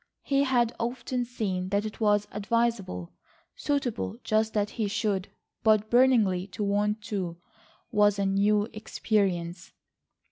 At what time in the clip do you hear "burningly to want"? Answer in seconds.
5.91-7.03